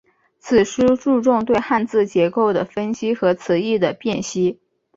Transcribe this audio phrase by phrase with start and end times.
[0.39, 4.59] 此书注重对汉字结构的分析和词义的辨析。